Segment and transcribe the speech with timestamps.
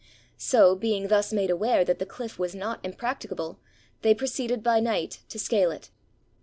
[0.39, 3.59] So, being thus made aware that the cliff was not impracticable,
[4.01, 5.91] they proceeded by night to scale it.